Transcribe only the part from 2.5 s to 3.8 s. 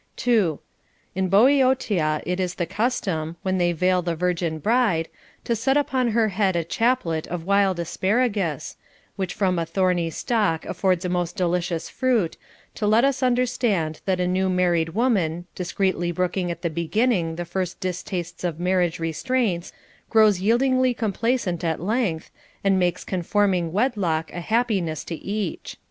the custom, when they